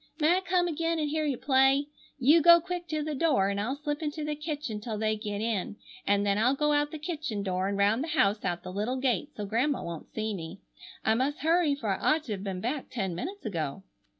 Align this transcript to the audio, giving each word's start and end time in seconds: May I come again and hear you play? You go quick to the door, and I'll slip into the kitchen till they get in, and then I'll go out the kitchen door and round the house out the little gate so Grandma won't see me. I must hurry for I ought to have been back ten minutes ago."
May 0.19 0.37
I 0.37 0.41
come 0.41 0.67
again 0.67 0.97
and 0.97 1.07
hear 1.11 1.25
you 1.25 1.37
play? 1.37 1.89
You 2.17 2.41
go 2.41 2.59
quick 2.59 2.87
to 2.87 3.03
the 3.03 3.13
door, 3.13 3.49
and 3.49 3.61
I'll 3.61 3.75
slip 3.75 4.01
into 4.01 4.25
the 4.25 4.33
kitchen 4.35 4.81
till 4.81 4.97
they 4.97 5.15
get 5.15 5.41
in, 5.41 5.75
and 6.07 6.25
then 6.25 6.39
I'll 6.39 6.55
go 6.55 6.73
out 6.73 6.89
the 6.89 6.97
kitchen 6.97 7.43
door 7.43 7.67
and 7.67 7.77
round 7.77 8.03
the 8.03 8.07
house 8.17 8.43
out 8.43 8.63
the 8.63 8.73
little 8.73 8.97
gate 8.97 9.29
so 9.37 9.45
Grandma 9.45 9.83
won't 9.83 10.11
see 10.11 10.33
me. 10.33 10.59
I 11.05 11.13
must 11.13 11.41
hurry 11.41 11.75
for 11.75 11.89
I 11.93 11.99
ought 12.15 12.23
to 12.23 12.31
have 12.31 12.43
been 12.43 12.61
back 12.61 12.89
ten 12.89 13.13
minutes 13.13 13.45
ago." 13.45 13.83